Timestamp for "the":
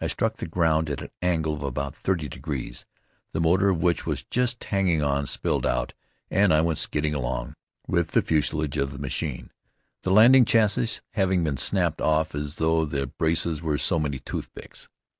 0.38-0.48, 3.30-3.40, 8.10-8.22, 8.90-8.98, 10.02-10.10, 12.84-13.06